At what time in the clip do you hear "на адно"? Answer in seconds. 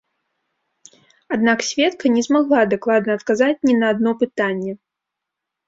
3.85-4.17